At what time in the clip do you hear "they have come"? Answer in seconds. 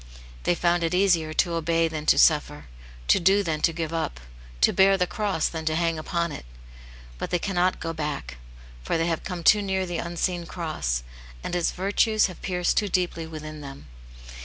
8.97-9.43